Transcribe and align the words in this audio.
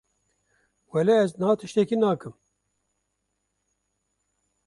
Weleh 0.93 1.17
ez 1.23 1.31
niha 1.39 1.53
tiştekî 1.59 1.97
nakim. 2.01 2.33